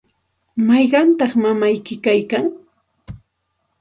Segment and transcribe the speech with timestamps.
[0.67, 2.45] ¿mayqantaq mamayki kaykan?